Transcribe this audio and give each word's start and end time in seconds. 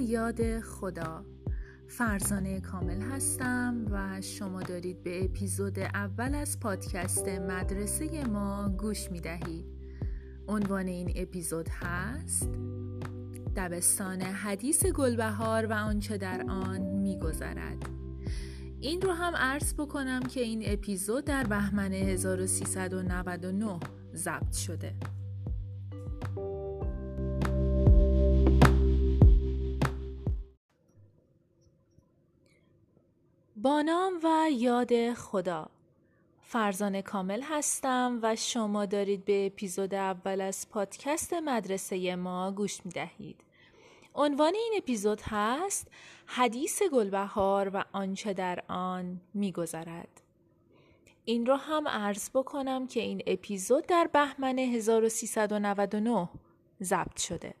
یاد 0.00 0.60
خدا. 0.60 1.24
فرزانه 1.86 2.60
کامل 2.60 3.00
هستم 3.00 3.84
و 3.90 4.20
شما 4.20 4.62
دارید 4.62 5.02
به 5.02 5.24
اپیزود 5.24 5.78
اول 5.78 6.34
از 6.34 6.60
پادکست 6.60 7.28
مدرسه 7.28 8.24
ما 8.24 8.68
گوش 8.68 9.10
می 9.10 9.20
دهید 9.20 9.66
عنوان 10.48 10.86
این 10.86 11.12
اپیزود 11.16 11.68
هست 11.68 12.48
دبستان 13.56 14.22
حدیث 14.22 14.86
گلبهار 14.86 15.66
و 15.66 15.72
آنچه 15.72 16.18
در 16.18 16.44
آن 16.48 16.80
میگذرد. 16.80 17.88
این 18.80 19.02
رو 19.02 19.12
هم 19.12 19.36
عرض 19.36 19.74
بکنم 19.74 20.22
که 20.22 20.40
این 20.40 20.62
اپیزود 20.64 21.24
در 21.24 21.44
بهمن 21.44 21.92
1399 21.92 23.80
ضبط 24.14 24.52
شده. 24.52 24.94
با 33.62 33.82
نام 33.82 34.12
و 34.22 34.50
یاد 34.50 35.12
خدا 35.14 35.68
فرزان 36.40 37.00
کامل 37.00 37.42
هستم 37.42 38.18
و 38.22 38.36
شما 38.36 38.86
دارید 38.86 39.24
به 39.24 39.46
اپیزود 39.46 39.94
اول 39.94 40.40
از 40.40 40.70
پادکست 40.70 41.32
مدرسه 41.32 42.16
ما 42.16 42.52
گوش 42.52 42.86
می 42.86 42.92
دهید. 42.92 43.40
عنوان 44.14 44.54
این 44.54 44.74
اپیزود 44.76 45.20
هست 45.24 45.88
حدیث 46.26 46.82
گلبهار 46.92 47.70
و 47.74 47.84
آنچه 47.92 48.32
در 48.32 48.62
آن 48.68 49.20
میگذرد. 49.34 50.20
این 51.24 51.46
رو 51.46 51.54
هم 51.54 51.88
عرض 51.88 52.30
بکنم 52.34 52.86
که 52.86 53.00
این 53.00 53.22
اپیزود 53.26 53.86
در 53.86 54.10
بهمن 54.12 54.58
1399 54.58 56.28
ضبط 56.82 57.20
شده. 57.20 57.54